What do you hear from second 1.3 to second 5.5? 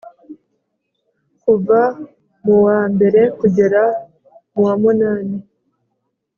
kuva mu wa mberekugera mu wa munani